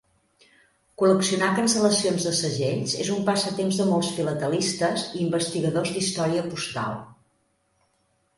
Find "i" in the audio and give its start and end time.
5.13-5.23